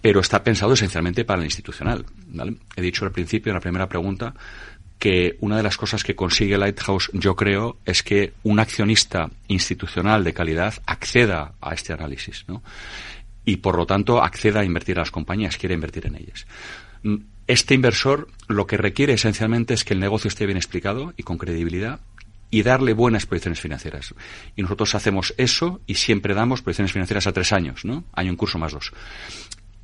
pero 0.00 0.20
está 0.20 0.42
pensado 0.42 0.72
esencialmente 0.72 1.24
para 1.24 1.40
el 1.40 1.46
institucional. 1.46 2.06
He 2.74 2.82
dicho 2.82 3.04
al 3.04 3.12
principio, 3.12 3.50
en 3.50 3.54
la 3.54 3.60
primera 3.60 3.88
pregunta, 3.88 4.34
que 5.02 5.36
una 5.40 5.56
de 5.56 5.64
las 5.64 5.76
cosas 5.76 6.04
que 6.04 6.14
consigue 6.14 6.56
Lighthouse, 6.56 7.10
yo 7.12 7.34
creo, 7.34 7.76
es 7.84 8.04
que 8.04 8.34
un 8.44 8.60
accionista 8.60 9.30
institucional 9.48 10.22
de 10.22 10.32
calidad 10.32 10.74
acceda 10.86 11.54
a 11.60 11.74
este 11.74 11.92
análisis, 11.92 12.44
¿no? 12.46 12.62
Y 13.44 13.56
por 13.56 13.76
lo 13.76 13.84
tanto 13.84 14.22
acceda 14.22 14.60
a 14.60 14.64
invertir 14.64 14.98
a 14.98 15.00
las 15.00 15.10
compañías, 15.10 15.56
quiere 15.56 15.74
invertir 15.74 16.06
en 16.06 16.14
ellas. 16.14 16.46
Este 17.48 17.74
inversor 17.74 18.28
lo 18.46 18.68
que 18.68 18.76
requiere 18.76 19.14
esencialmente 19.14 19.74
es 19.74 19.82
que 19.82 19.94
el 19.94 19.98
negocio 19.98 20.28
esté 20.28 20.46
bien 20.46 20.56
explicado 20.56 21.12
y 21.16 21.24
con 21.24 21.36
credibilidad 21.36 21.98
y 22.52 22.62
darle 22.62 22.92
buenas 22.92 23.26
proyecciones 23.26 23.58
financieras. 23.58 24.14
Y 24.54 24.62
nosotros 24.62 24.94
hacemos 24.94 25.34
eso 25.36 25.80
y 25.84 25.96
siempre 25.96 26.32
damos 26.32 26.62
proyecciones 26.62 26.92
financieras 26.92 27.26
a 27.26 27.32
tres 27.32 27.52
años, 27.52 27.84
¿no? 27.84 28.04
Año 28.12 28.30
en 28.30 28.36
curso 28.36 28.56
más 28.56 28.70
dos. 28.70 28.92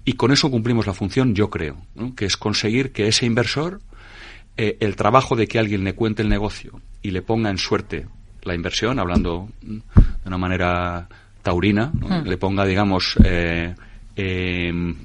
Y 0.05 0.13
con 0.13 0.31
eso 0.31 0.49
cumplimos 0.49 0.87
la 0.87 0.95
función, 0.95 1.35
yo 1.35 1.51
creo, 1.51 1.77
que 2.15 2.25
es 2.25 2.37
conseguir 2.37 2.93
que 2.93 3.09
ese 3.09 3.27
inversor 3.27 3.81
eh, 4.61 4.77
el 4.81 4.97
trabajo 4.97 5.37
de 5.37 5.47
que 5.47 5.61
alguien 5.61 5.85
le 5.85 5.95
cuente 5.95 6.21
el 6.21 6.29
negocio 6.29 6.81
y 7.01 7.13
le 7.13 7.23
ponga 7.23 7.49
en 7.49 7.59
suerte 7.59 8.07
la 8.43 8.57
inversión, 8.57 8.99
hablando 8.99 9.49
de 9.63 9.81
una 10.27 10.37
manera 10.37 11.09
taurina, 11.43 11.93
hmm. 11.95 12.27
le 12.27 12.37
ponga, 12.39 12.65
digamos, 12.65 13.17
eh, 13.25 13.73
em, 14.17 14.97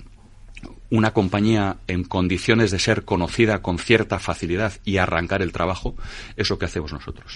una 0.90 1.12
compañía 1.12 1.78
en 1.88 2.04
condiciones 2.04 2.72
de 2.72 2.80
ser 2.80 3.06
conocida 3.06 3.62
con 3.62 3.78
cierta 3.78 4.18
facilidad 4.18 4.74
y 4.86 4.98
arrancar 4.98 5.44
el 5.44 5.52
trabajo, 5.52 5.96
es 6.36 6.50
lo 6.50 6.58
que 6.58 6.66
hacemos 6.66 6.92
nosotros. 6.92 7.32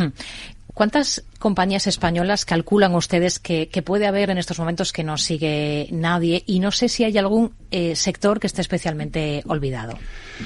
¿Cuántas 0.78 1.24
compañías 1.40 1.88
españolas 1.88 2.46
calculan 2.46 2.94
ustedes 2.94 3.40
que, 3.40 3.68
puede 3.84 4.06
haber 4.06 4.30
en 4.30 4.38
estos 4.38 4.60
momentos 4.60 4.94
que 4.94 5.04
no 5.04 5.18
sigue 5.18 5.90
nadie? 5.92 6.44
Y 6.46 6.60
no 6.60 6.72
sé 6.72 6.88
si 6.88 7.04
hay 7.04 7.18
algún 7.18 7.52
eh, 7.72 7.96
sector 7.96 8.40
que 8.40 8.46
esté 8.46 8.62
especialmente 8.62 9.42
olvidado. 9.48 9.98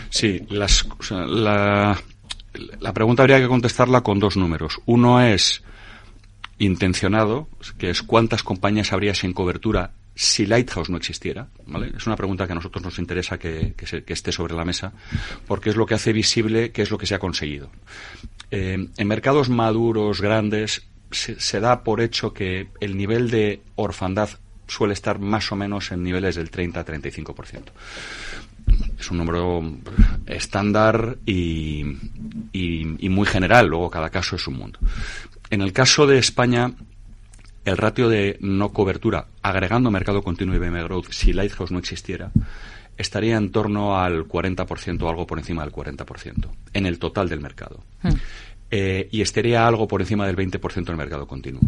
Sí, 0.10 0.42
las, 0.48 0.88
la, 1.10 1.98
pregunta 2.94 3.24
habría 3.24 3.42
que 3.42 3.50
contestarla 3.50 4.04
con 4.04 4.20
dos 4.20 4.38
números. 4.38 4.80
Uno 4.86 5.20
es 5.20 5.64
intencionado, 6.60 7.50
que 7.78 7.90
es 7.90 8.02
cuántas 8.02 8.42
compañías 8.42 8.94
habría 8.94 9.14
sin 9.14 9.34
cobertura 9.34 9.92
si 10.16 10.46
Lighthouse 10.46 10.90
no 10.90 10.96
existiera? 10.96 11.48
¿vale? 11.66 11.92
Es 11.98 12.08
una 12.08 12.16
pregunta 12.16 12.46
que 12.46 12.54
a 12.54 12.56
nosotros 12.56 12.82
nos 12.86 13.00
interesa 13.00 13.38
que, 13.38 13.76
esté 14.08 14.32
sobre 14.32 14.54
la 14.54 14.64
mesa, 14.64 14.94
porque 15.46 15.72
es 15.72 15.76
lo 15.76 15.86
que 15.86 15.96
hace 15.96 16.14
visible 16.14 16.72
qué 16.72 16.84
es 16.84 16.90
lo 16.90 16.98
que 16.98 17.06
se 17.06 17.16
ha 17.16 17.20
conseguido. 17.20 17.70
Eh, 18.52 18.88
en 18.98 19.08
mercados 19.08 19.50
maduros, 19.50 20.22
grandes, 20.22 20.84
se, 21.12 21.60
da 21.60 21.84
por 21.84 22.02
hecho 22.02 22.34
que 22.34 22.68
el 22.80 22.98
nivel 22.98 23.32
de 23.32 23.62
orfandad 23.76 24.30
suele 24.68 24.94
estar 24.94 25.20
más 25.20 25.52
o 25.52 25.56
menos 25.56 25.92
en 25.92 26.04
niveles 26.04 26.36
del 26.36 26.52
30-35%. 26.52 27.64
Es 29.00 29.12
un 29.12 29.18
número 29.18 29.64
estándar 30.28 31.18
y, 31.26 31.84
y 32.54 33.10
muy 33.10 33.26
general, 33.26 33.68
luego 33.68 33.90
cada 33.90 34.10
caso 34.10 34.36
es 34.36 34.48
un 34.48 34.56
mundo. 34.56 34.80
En 35.50 35.62
el 35.62 35.74
caso 35.74 36.08
de 36.08 36.18
España, 36.18 36.74
el 37.66 37.78
ratio 37.78 38.10
de 38.10 38.38
no 38.42 38.70
cobertura, 38.70 39.28
agregando 39.42 39.92
mercado 39.92 40.24
continuo 40.24 40.56
y 40.56 40.60
BM 40.60 40.84
Growth, 40.84 41.12
si 41.12 41.34
Lighthouse 41.34 41.72
no 41.72 41.80
existiera, 41.80 42.32
estaría 42.98 43.38
en 43.38 43.52
torno 43.52 44.00
al 44.00 44.28
40% 44.28 45.02
o 45.02 45.10
algo 45.10 45.28
por 45.28 45.40
encima 45.40 45.64
del 45.64 45.74
40% 45.74 46.50
en 46.74 46.86
el 46.86 47.00
total 47.00 47.30
del 47.30 47.42
mercado. 47.42 47.84
Hmm. 48.04 48.14
Eh, 48.74 49.10
y 49.12 49.22
estaría 49.22 49.68
algo 49.68 49.86
por 49.86 50.00
encima 50.00 50.26
del 50.26 50.38
20% 50.38 50.86
del 50.86 50.96
mercado 50.96 51.28
continuo. 51.28 51.62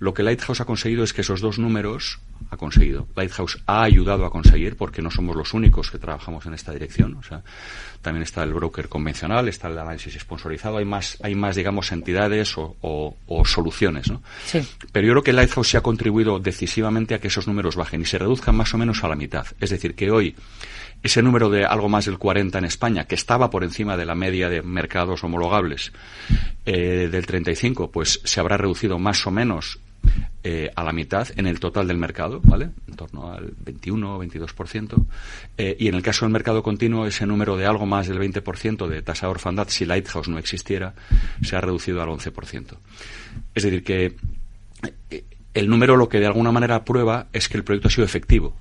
Lo 0.00 0.12
que 0.12 0.24
Lighthouse 0.24 0.60
ha 0.60 0.64
conseguido 0.64 1.04
es 1.04 1.12
que 1.12 1.20
esos 1.20 1.40
dos 1.40 1.60
números 1.60 2.18
ha 2.50 2.56
conseguido. 2.56 3.06
Lighthouse 3.14 3.62
ha 3.66 3.84
ayudado 3.84 4.26
a 4.26 4.30
conseguir, 4.30 4.76
porque 4.76 5.00
no 5.00 5.12
somos 5.12 5.36
los 5.36 5.54
únicos 5.54 5.92
que 5.92 5.98
trabajamos 5.98 6.46
en 6.46 6.54
esta 6.54 6.72
dirección. 6.72 7.14
O 7.14 7.22
sea, 7.22 7.44
también 8.02 8.24
está 8.24 8.42
el 8.42 8.52
broker 8.52 8.88
convencional, 8.88 9.46
está 9.46 9.68
el 9.68 9.78
análisis 9.78 10.14
sponsorizado, 10.14 10.78
hay 10.78 10.84
más, 10.84 11.18
hay 11.22 11.36
más, 11.36 11.54
digamos, 11.54 11.92
entidades 11.92 12.54
o, 12.56 13.16
soluciones, 13.44 14.10
¿no? 14.10 14.20
Sí. 14.44 14.60
Pero 14.90 15.06
yo 15.06 15.12
creo 15.12 15.22
que 15.22 15.32
Lighthouse 15.32 15.68
sí 15.68 15.76
ha 15.76 15.82
contribuido 15.82 16.40
decisivamente 16.40 17.14
a 17.14 17.20
que 17.20 17.28
esos 17.28 17.46
números 17.46 17.76
bajen 17.76 18.00
y 18.00 18.06
se 18.06 18.18
reduzcan 18.18 18.56
más 18.56 18.74
o 18.74 18.78
menos 18.78 19.04
a 19.04 19.08
la 19.08 19.14
mitad. 19.14 19.46
Es 19.60 19.70
decir, 19.70 19.94
que 19.94 20.10
hoy 20.10 20.34
ese 21.02 21.22
número 21.22 21.50
de 21.50 21.64
algo 21.64 21.88
más 21.88 22.06
del 22.06 22.18
40 22.18 22.58
en 22.58 22.64
España, 22.64 23.04
que 23.04 23.14
estaba 23.14 23.50
por 23.50 23.64
encima 23.64 23.96
de 23.96 24.06
la 24.06 24.14
media 24.14 24.48
de 24.48 24.62
mercados 24.62 25.24
homologables 25.24 25.92
eh, 26.66 27.08
del 27.10 27.26
35, 27.26 27.90
pues 27.90 28.20
se 28.24 28.40
habrá 28.40 28.56
reducido 28.56 28.98
más 28.98 29.26
o 29.26 29.30
menos 29.30 29.80
eh, 30.42 30.70
a 30.74 30.84
la 30.84 30.94
mitad 30.94 31.28
en 31.36 31.46
el 31.46 31.60
total 31.60 31.86
del 31.86 31.98
mercado, 31.98 32.40
¿vale? 32.42 32.70
En 32.88 32.96
torno 32.96 33.30
al 33.30 33.52
21 33.62 34.16
o 34.16 34.24
22%. 34.24 35.06
Eh, 35.58 35.76
y 35.78 35.88
en 35.88 35.94
el 35.94 36.02
caso 36.02 36.24
del 36.24 36.32
mercado 36.32 36.62
continuo, 36.62 37.04
ese 37.04 37.26
número 37.26 37.58
de 37.58 37.66
algo 37.66 37.84
más 37.84 38.08
del 38.08 38.18
20% 38.18 38.88
de 38.88 39.02
tasa 39.02 39.26
de 39.26 39.32
orfandad, 39.32 39.68
si 39.68 39.84
Lighthouse 39.84 40.28
no 40.28 40.38
existiera, 40.38 40.94
se 41.42 41.56
ha 41.56 41.60
reducido 41.60 42.00
al 42.00 42.08
11%. 42.08 42.74
Es 43.54 43.62
decir, 43.62 43.84
que 43.84 44.16
eh, 45.10 45.24
el 45.52 45.68
número 45.68 45.96
lo 45.96 46.08
que 46.08 46.20
de 46.20 46.26
alguna 46.26 46.52
manera 46.52 46.86
prueba 46.86 47.26
es 47.34 47.50
que 47.50 47.58
el 47.58 47.64
proyecto 47.64 47.88
ha 47.88 47.90
sido 47.90 48.06
efectivo. 48.06 48.56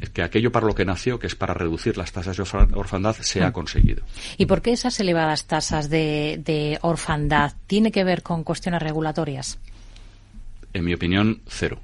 Es 0.00 0.10
que 0.10 0.22
aquello 0.22 0.50
para 0.50 0.66
lo 0.66 0.74
que 0.74 0.84
nació, 0.84 1.18
que 1.18 1.26
es 1.26 1.34
para 1.34 1.54
reducir 1.54 1.96
las 1.96 2.12
tasas 2.12 2.36
de 2.36 2.42
orfandad, 2.74 3.14
se 3.20 3.42
ha 3.42 3.50
mm. 3.50 3.52
conseguido. 3.52 4.02
¿Y 4.38 4.46
por 4.46 4.62
qué 4.62 4.72
esas 4.72 4.98
elevadas 5.00 5.46
tasas 5.46 5.90
de, 5.90 6.40
de 6.44 6.78
orfandad 6.80 7.52
tiene 7.66 7.92
que 7.92 8.02
ver 8.02 8.22
con 8.22 8.42
cuestiones 8.42 8.82
regulatorias? 8.82 9.58
en 10.72 10.84
mi 10.84 10.94
opinión, 10.94 11.40
cero. 11.46 11.80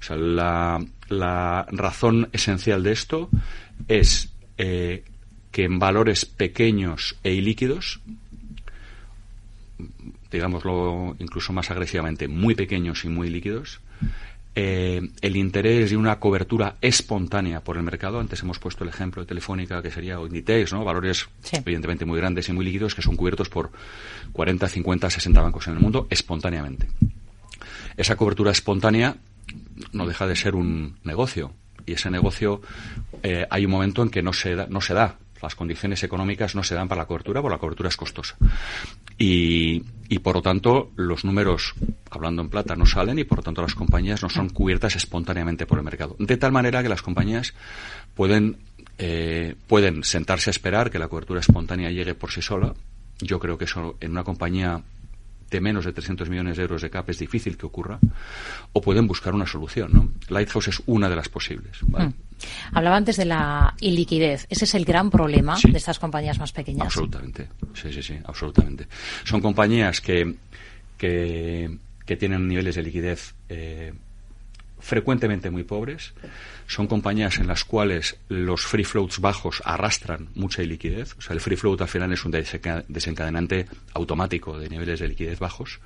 O 0.00 0.02
sea, 0.02 0.16
la, 0.16 1.66
razón 1.70 2.28
esencial 2.32 2.82
de 2.82 2.92
esto 2.92 3.28
es 3.88 4.32
eh, 4.58 5.04
que 5.50 5.64
en 5.64 5.78
valores 5.78 6.24
pequeños 6.24 7.16
e 7.22 7.32
ilíquidos, 7.32 8.00
digámoslo 10.30 11.16
incluso 11.18 11.52
más 11.52 11.70
agresivamente, 11.70 12.28
muy 12.28 12.54
pequeños 12.54 13.04
y 13.04 13.08
muy 13.08 13.30
líquidos, 13.30 13.80
eh, 14.54 15.00
el 15.20 15.36
interés 15.36 15.92
y 15.92 15.96
una 15.96 16.18
cobertura 16.20 16.76
espontánea 16.80 17.60
por 17.60 17.76
el 17.76 17.82
mercado. 17.82 18.20
Antes 18.20 18.42
hemos 18.42 18.58
puesto 18.58 18.84
el 18.84 18.90
ejemplo 18.90 19.22
de 19.22 19.26
Telefónica, 19.26 19.82
que 19.82 19.90
sería 19.90 20.20
Inditex, 20.20 20.72
¿no? 20.72 20.84
Valores 20.84 21.28
evidentemente 21.52 22.04
muy 22.04 22.18
grandes 22.18 22.48
y 22.48 22.52
muy 22.52 22.64
líquidos 22.64 22.94
que 22.94 23.02
son 23.02 23.16
cubiertos 23.16 23.48
por 23.48 23.70
40, 24.32 24.68
50, 24.68 25.10
60 25.10 25.40
bancos 25.40 25.66
en 25.66 25.74
el 25.74 25.80
mundo 25.80 26.06
espontáneamente 26.10 26.88
esa 27.96 28.16
cobertura 28.16 28.50
espontánea 28.50 29.16
no 29.92 30.06
deja 30.06 30.26
de 30.26 30.36
ser 30.36 30.54
un 30.54 30.98
negocio. 31.04 31.52
Y 31.86 31.92
ese 31.92 32.10
negocio 32.10 32.62
eh, 33.22 33.46
hay 33.50 33.66
un 33.66 33.70
momento 33.70 34.02
en 34.02 34.10
que 34.10 34.22
no 34.22 34.32
se, 34.32 34.54
da, 34.54 34.66
no 34.68 34.80
se 34.80 34.94
da. 34.94 35.18
Las 35.42 35.54
condiciones 35.54 36.02
económicas 36.02 36.54
no 36.54 36.62
se 36.62 36.74
dan 36.74 36.88
para 36.88 37.02
la 37.02 37.06
cobertura, 37.06 37.42
porque 37.42 37.54
la 37.54 37.60
cobertura 37.60 37.88
es 37.88 37.96
costosa. 37.96 38.36
Y, 39.18 39.82
y 40.08 40.18
por 40.20 40.36
lo 40.36 40.42
tanto, 40.42 40.92
los 40.96 41.24
números, 41.24 41.74
hablando 42.10 42.42
en 42.42 42.48
plata, 42.48 42.76
no 42.76 42.86
salen 42.86 43.18
y 43.18 43.24
por 43.24 43.38
lo 43.38 43.42
tanto 43.42 43.62
las 43.62 43.74
compañías 43.74 44.22
no 44.22 44.28
son 44.28 44.48
cubiertas 44.48 44.96
espontáneamente 44.96 45.66
por 45.66 45.78
el 45.78 45.84
mercado. 45.84 46.16
De 46.18 46.36
tal 46.36 46.52
manera 46.52 46.82
que 46.82 46.88
las 46.88 47.02
compañías 47.02 47.54
pueden, 48.14 48.58
eh, 48.98 49.54
pueden 49.66 50.04
sentarse 50.04 50.50
a 50.50 50.52
esperar 50.52 50.90
que 50.90 50.98
la 50.98 51.08
cobertura 51.08 51.40
espontánea 51.40 51.90
llegue 51.90 52.14
por 52.14 52.30
sí 52.30 52.42
sola. 52.42 52.74
Yo 53.20 53.38
creo 53.38 53.58
que 53.58 53.64
eso 53.64 53.96
en 54.00 54.10
una 54.10 54.24
compañía 54.24 54.82
de 55.50 55.60
menos 55.60 55.84
de 55.84 55.92
300 55.92 56.28
millones 56.28 56.56
de 56.56 56.62
euros 56.64 56.82
de 56.82 56.90
CAP 56.90 57.10
es 57.10 57.18
difícil 57.18 57.56
que 57.56 57.66
ocurra, 57.66 58.00
o 58.72 58.80
pueden 58.80 59.06
buscar 59.06 59.34
una 59.34 59.46
solución. 59.46 59.90
¿no? 59.92 60.10
Lighthouse 60.28 60.68
es 60.68 60.82
una 60.86 61.08
de 61.08 61.16
las 61.16 61.28
posibles. 61.28 61.78
Hmm. 61.82 62.12
Hablaba 62.72 62.96
antes 62.96 63.16
de 63.16 63.24
la 63.24 63.74
iliquidez. 63.80 64.46
¿Ese 64.50 64.64
es 64.64 64.74
el 64.74 64.84
gran 64.84 65.10
problema 65.10 65.56
de 65.62 65.76
estas 65.76 65.98
compañías 65.98 66.38
más 66.38 66.52
pequeñas? 66.52 66.86
Absolutamente. 66.86 67.48
Sí, 67.74 67.92
sí, 67.92 68.02
sí, 68.02 68.18
absolutamente. 68.24 68.86
Son 69.24 69.40
compañías 69.40 70.00
que, 70.00 70.34
que, 70.98 71.78
tienen 72.18 72.46
niveles 72.48 72.74
de 72.74 72.82
liquidez 72.82 73.34
eh, 73.48 73.92
frecuentemente 74.84 75.50
muy 75.50 75.64
pobres. 75.64 76.12
Son 76.66 76.86
compañías 76.86 77.38
en 77.38 77.46
las 77.46 77.64
cuales 77.64 78.16
los 78.28 78.62
free 78.62 78.84
floats 78.84 79.18
bajos 79.18 79.62
arrastran 79.64 80.28
mucha 80.34 80.62
liquidez. 80.62 81.14
O 81.18 81.22
sea, 81.22 81.34
el 81.34 81.40
free 81.40 81.56
float 81.56 81.80
al 81.80 81.88
final 81.88 82.12
es 82.12 82.24
un 82.24 82.30
desencadenante 82.30 83.66
automático 83.94 84.58
de 84.58 84.68
niveles 84.68 85.00
de 85.00 85.08
liquidez 85.08 85.38
bajos. 85.38 85.80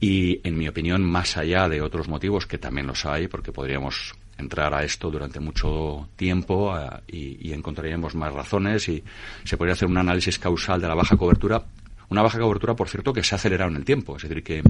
Y, 0.00 0.40
en 0.46 0.56
mi 0.56 0.68
opinión, 0.68 1.02
más 1.02 1.36
allá 1.36 1.68
de 1.68 1.80
otros 1.80 2.08
motivos, 2.08 2.46
que 2.46 2.58
también 2.58 2.86
los 2.86 3.04
hay, 3.06 3.28
porque 3.28 3.52
podríamos 3.52 4.14
entrar 4.40 4.74
a 4.74 4.82
esto 4.82 5.10
durante 5.10 5.38
mucho 5.38 6.08
tiempo 6.16 6.74
y, 7.06 7.48
y, 7.48 7.52
encontraríamos 7.52 8.14
más 8.14 8.32
razones 8.32 8.88
y 8.88 9.04
se 9.44 9.56
podría 9.56 9.74
hacer 9.74 9.88
un 9.88 9.98
análisis 9.98 10.38
causal 10.38 10.80
de 10.80 10.88
la 10.88 10.94
baja 10.94 11.16
cobertura. 11.16 11.62
Una 12.08 12.22
baja 12.22 12.40
cobertura, 12.40 12.74
por 12.74 12.88
cierto, 12.88 13.12
que 13.12 13.22
se 13.22 13.34
ha 13.34 13.36
acelerado 13.36 13.70
en 13.70 13.76
el 13.76 13.84
tiempo. 13.84 14.16
Es 14.16 14.22
decir, 14.22 14.42
que 14.42 14.62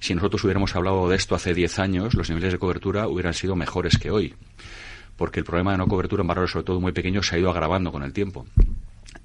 si 0.00 0.14
nosotros 0.14 0.42
hubiéramos 0.44 0.74
hablado 0.74 1.08
de 1.08 1.16
esto 1.16 1.34
hace 1.34 1.52
10 1.52 1.78
años, 1.78 2.14
los 2.14 2.30
niveles 2.30 2.52
de 2.52 2.58
cobertura 2.58 3.08
hubieran 3.08 3.34
sido 3.34 3.54
mejores 3.54 3.98
que 3.98 4.10
hoy. 4.10 4.34
Porque 5.16 5.40
el 5.40 5.44
problema 5.44 5.72
de 5.72 5.78
no 5.78 5.86
cobertura 5.86 6.22
en 6.22 6.28
valores, 6.28 6.52
sobre 6.52 6.64
todo 6.64 6.80
muy 6.80 6.92
pequeños, 6.92 7.26
se 7.26 7.36
ha 7.36 7.38
ido 7.38 7.50
agravando 7.50 7.92
con 7.92 8.02
el 8.02 8.14
tiempo 8.14 8.46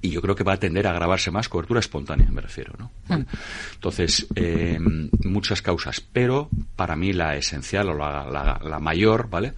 y 0.08 0.12
yo 0.12 0.22
creo 0.22 0.36
que 0.36 0.44
va 0.44 0.54
a 0.54 0.60
tender 0.60 0.88
a 0.88 0.92
agravarse 0.92 1.32
más 1.32 1.50
cobertura 1.50 1.82
espontánea, 1.82 2.28
me 2.32 2.42
refiero, 2.42 2.74
¿no? 2.78 2.92
Hmm. 3.08 3.26
Entonces, 3.74 4.28
eh, 4.36 4.80
muchas 5.26 5.62
causas, 5.62 6.02
pero 6.02 6.50
para 6.76 6.96
mí 6.96 7.14
la 7.14 7.36
esencial 7.36 7.90
o 7.90 7.94
la, 7.94 8.80
mayor, 8.82 9.30
¿vale? 9.30 9.54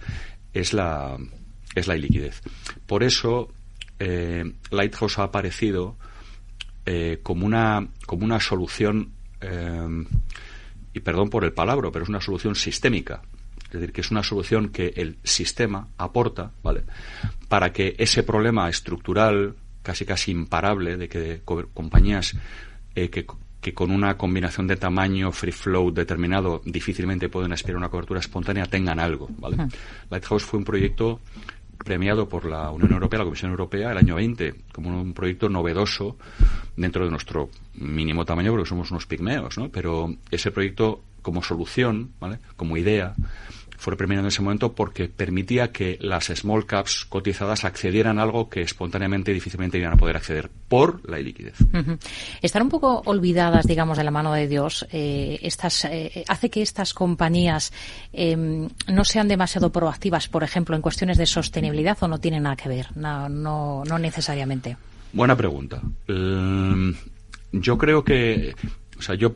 Es 0.52 0.72
la, 0.72 1.16
es 1.74 1.86
la 1.86 1.96
iliquidez. 1.96 2.42
Por 2.86 3.04
eso, 3.04 3.52
eh, 3.98 4.44
Lighthouse 4.70 5.18
ha 5.18 5.24
aparecido 5.24 5.96
eh, 6.84 7.20
como, 7.22 7.46
una, 7.46 7.86
como 8.06 8.24
una 8.24 8.40
solución, 8.40 9.12
y 10.92 11.00
perdón 11.00 11.30
por 11.30 11.44
el 11.44 11.52
palabra, 11.54 11.90
pero 11.90 12.02
es 12.02 12.08
una 12.10 12.20
solución 12.20 12.54
sistémica. 12.54 13.22
Es 13.64 13.74
decir, 13.74 13.92
que 13.92 14.00
es 14.00 14.10
una 14.10 14.24
solución 14.24 14.70
que 14.70 14.92
el 14.96 15.16
sistema 15.22 15.88
aporta, 15.96 16.50
¿vale? 16.62 16.82
Para 17.48 17.72
que 17.72 17.94
ese 17.98 18.24
problema 18.24 18.68
estructural, 18.68 19.54
casi 19.82 20.04
casi 20.04 20.30
imparable, 20.30 20.96
de 20.96 21.08
que 21.08 21.42
compañías 21.72 22.36
eh, 22.94 23.08
que, 23.10 23.26
que 23.60 23.74
con 23.74 23.90
una 23.90 24.16
combinación 24.16 24.66
de 24.66 24.76
tamaño, 24.76 25.32
free 25.32 25.52
flow 25.52 25.90
determinado, 25.92 26.62
difícilmente 26.64 27.28
pueden 27.28 27.52
esperar 27.52 27.76
una 27.76 27.88
cobertura 27.88 28.20
espontánea, 28.20 28.66
tengan 28.66 28.98
algo, 28.98 29.28
¿vale? 29.38 29.68
Lighthouse 30.10 30.44
fue 30.44 30.58
un 30.58 30.64
proyecto 30.64 31.20
premiado 31.84 32.28
por 32.28 32.44
la 32.44 32.70
Unión 32.70 32.92
Europea, 32.92 33.20
la 33.20 33.24
Comisión 33.24 33.50
Europea, 33.50 33.92
el 33.92 33.98
año 33.98 34.16
20, 34.16 34.54
como 34.72 35.00
un 35.00 35.14
proyecto 35.14 35.48
novedoso 35.48 36.16
dentro 36.76 37.04
de 37.04 37.10
nuestro 37.10 37.50
mínimo 37.74 38.24
tamaño, 38.24 38.52
porque 38.52 38.68
somos 38.68 38.90
unos 38.90 39.06
pigmeos, 39.06 39.56
¿no? 39.58 39.70
Pero 39.70 40.14
ese 40.30 40.50
proyecto 40.50 41.02
como 41.22 41.42
solución, 41.42 42.12
¿vale? 42.20 42.38
Como 42.56 42.76
idea, 42.76 43.14
fue 43.80 43.96
premiado 43.96 44.24
en 44.24 44.28
ese 44.28 44.42
momento 44.42 44.74
porque 44.74 45.08
permitía 45.08 45.72
que 45.72 45.96
las 46.02 46.26
small 46.26 46.66
caps 46.66 47.06
cotizadas 47.08 47.64
accedieran 47.64 48.18
a 48.18 48.22
algo 48.22 48.50
que 48.50 48.60
espontáneamente 48.60 49.32
difícilmente 49.32 49.78
iban 49.78 49.94
a 49.94 49.96
poder 49.96 50.16
acceder 50.16 50.50
por 50.68 51.08
la 51.08 51.18
iliquidez. 51.18 51.54
Están 52.42 52.62
un 52.62 52.68
poco 52.68 53.00
olvidadas, 53.06 53.66
digamos, 53.66 53.96
de 53.96 54.04
la 54.04 54.10
mano 54.10 54.34
de 54.34 54.48
Dios. 54.48 54.86
Eh, 54.92 55.38
estas, 55.40 55.86
eh, 55.86 56.24
hace 56.28 56.50
que 56.50 56.60
estas 56.60 56.92
compañías 56.92 57.72
em, 58.12 58.68
no 58.86 59.04
sean 59.06 59.28
demasiado 59.28 59.72
proactivas, 59.72 60.28
por 60.28 60.44
ejemplo, 60.44 60.76
en 60.76 60.82
cuestiones 60.82 61.16
de 61.16 61.24
sostenibilidad 61.24 61.96
o 62.02 62.08
no 62.08 62.18
tienen 62.18 62.42
nada 62.42 62.56
que 62.56 62.68
ver, 62.68 62.94
no, 62.96 63.30
no, 63.30 63.82
no 63.86 63.98
necesariamente. 63.98 64.76
Buena 65.14 65.36
pregunta. 65.36 65.80
Em, 66.06 66.94
yo 67.52 67.78
creo 67.78 68.04
que, 68.04 68.54
o 69.00 69.02
sea, 69.02 69.14
yo 69.14 69.34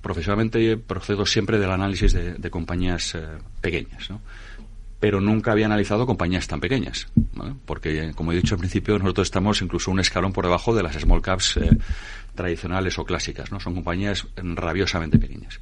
profesionalmente 0.00 0.76
procedo 0.76 1.24
siempre 1.24 1.60
del 1.60 1.70
análisis 1.70 2.12
de, 2.12 2.50
compañías 2.50 3.14
eh, 3.14 3.22
pequeñas, 3.60 4.10
¿no? 4.10 4.20
pero 4.98 5.20
nunca 5.20 5.52
había 5.52 5.66
analizado 5.66 6.04
compañías 6.04 6.48
tan 6.48 6.60
pequeñas, 6.60 7.08
porque, 7.64 8.12
como 8.14 8.32
he 8.32 8.36
dicho 8.36 8.56
al 8.56 8.58
principio, 8.58 8.98
nosotros 8.98 9.28
estamos 9.28 9.62
incluso 9.62 9.90
un 9.92 10.00
escalón 10.00 10.32
por 10.32 10.44
debajo 10.44 10.74
de 10.74 10.82
las 10.82 10.96
small 10.96 11.22
caps 11.22 11.56
eh, 11.58 11.76
tradicionales 12.34 12.98
o 12.98 13.04
clásicas, 13.04 13.52
¿no? 13.52 13.60
Son 13.60 13.74
compañías 13.74 14.26
rabiosamente 14.36 15.18
pequeñas. 15.18 15.60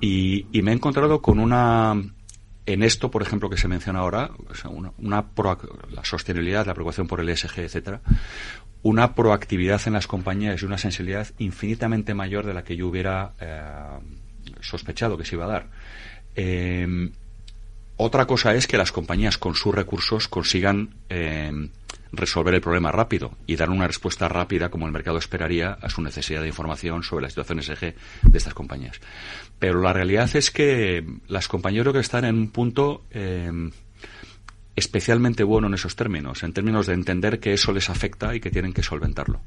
Y, 0.00 0.46
me 0.62 0.72
he 0.72 0.74
encontrado 0.74 1.20
con 1.20 1.38
una, 1.38 1.94
en 2.66 2.82
esto, 2.82 3.10
por 3.10 3.22
ejemplo, 3.22 3.48
que 3.50 3.56
se 3.56 3.68
menciona 3.68 4.00
ahora, 4.00 4.30
una, 4.98 5.24
la 5.90 6.04
sostenibilidad, 6.04 6.66
la 6.66 6.74
preocupación 6.74 7.06
por 7.06 7.20
el 7.20 7.28
ESG, 7.28 7.58
etcétera, 7.60 8.00
una 8.82 9.14
proactividad 9.14 9.80
en 9.86 9.92
las 9.92 10.06
compañías 10.06 10.62
y 10.62 10.64
una 10.64 10.78
sensibilidad 10.78 11.28
infinitamente 11.38 12.14
mayor 12.14 12.46
de 12.46 12.54
la 12.54 12.64
que 12.64 12.76
yo 12.76 12.88
hubiera 12.88 13.32
eh, 13.40 13.98
sospechado 14.60 15.16
que 15.16 15.24
se 15.24 15.36
iba 15.36 15.44
a 15.44 15.48
dar. 15.48 15.66
Eh, 16.34 17.10
otra 17.96 18.26
cosa 18.26 18.54
es 18.54 18.66
que 18.66 18.78
las 18.78 18.90
compañías 18.90 19.38
con 19.38 19.54
sus 19.54 19.74
recursos 19.74 20.26
consigan 20.26 20.96
eh, 21.08 21.52
resolver 22.10 22.54
el 22.54 22.60
problema 22.60 22.90
rápido 22.90 23.36
y 23.46 23.54
dar 23.54 23.70
una 23.70 23.86
respuesta 23.86 24.28
rápida 24.28 24.70
como 24.70 24.86
el 24.86 24.92
mercado 24.92 25.18
esperaría 25.18 25.78
a 25.80 25.88
su 25.88 26.02
necesidad 26.02 26.42
de 26.42 26.48
información 26.48 27.04
sobre 27.04 27.22
la 27.22 27.28
situación 27.28 27.62
SG 27.62 27.94
de 28.22 28.38
estas 28.38 28.54
compañías. 28.54 29.00
Pero 29.58 29.80
la 29.80 29.92
realidad 29.92 30.28
es 30.34 30.50
que 30.50 31.06
las 31.28 31.46
compañías 31.46 31.84
creo 31.84 31.92
que 31.92 32.00
están 32.00 32.24
en 32.24 32.34
un 32.34 32.50
punto 32.50 33.04
especialmente 34.74 35.44
bueno 35.44 35.66
en 35.66 35.74
esos 35.74 35.96
términos, 35.96 36.42
en 36.42 36.52
términos 36.52 36.86
de 36.86 36.94
entender 36.94 37.40
que 37.40 37.52
eso 37.52 37.72
les 37.72 37.90
afecta 37.90 38.34
y 38.34 38.40
que 38.40 38.50
tienen 38.50 38.72
que 38.72 38.82
solventarlo. 38.82 39.42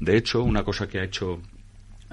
De 0.00 0.16
hecho, 0.16 0.42
una 0.42 0.64
cosa 0.64 0.88
que 0.88 1.00
ha 1.00 1.04
hecho 1.04 1.40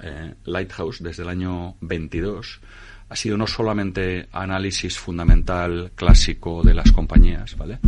eh, 0.02 0.34
Lighthouse 0.44 1.02
desde 1.02 1.22
el 1.22 1.28
año 1.28 1.76
22 1.80 2.60
ha 3.08 3.16
sido 3.16 3.36
no 3.36 3.46
solamente 3.46 4.28
análisis 4.32 4.98
fundamental 4.98 5.92
clásico 5.94 6.62
de 6.62 6.74
las 6.74 6.90
compañías, 6.90 7.56
¿vale? 7.56 7.78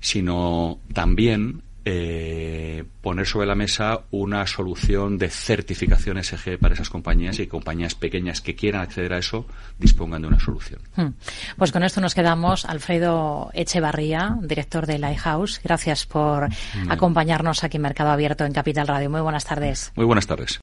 sino 0.00 0.80
también 0.92 1.62
eh, 1.88 2.84
poner 3.00 3.28
sobre 3.28 3.46
la 3.46 3.54
mesa 3.54 4.00
una 4.10 4.44
solución 4.48 5.18
de 5.18 5.30
certificación 5.30 6.20
SG 6.22 6.58
para 6.58 6.74
esas 6.74 6.90
compañías 6.90 7.38
y 7.38 7.46
compañías 7.46 7.94
pequeñas 7.94 8.40
que 8.40 8.56
quieran 8.56 8.82
acceder 8.82 9.12
a 9.12 9.18
eso 9.18 9.46
dispongan 9.78 10.22
de 10.22 10.28
una 10.28 10.40
solución. 10.40 10.80
Hmm. 10.96 11.10
Pues 11.56 11.70
con 11.70 11.84
esto 11.84 12.00
nos 12.00 12.16
quedamos. 12.16 12.64
Alfredo 12.64 13.50
Echevarría, 13.54 14.36
director 14.42 14.84
de 14.84 14.98
Lighthouse, 14.98 15.60
gracias 15.62 16.06
por 16.06 16.48
acompañarnos 16.88 17.62
aquí 17.62 17.76
en 17.76 17.84
Mercado 17.84 18.10
Abierto 18.10 18.44
en 18.44 18.52
Capital 18.52 18.88
Radio. 18.88 19.08
Muy 19.08 19.20
buenas 19.20 19.44
tardes. 19.44 19.92
Muy 19.94 20.06
buenas 20.06 20.26
tardes. 20.26 20.54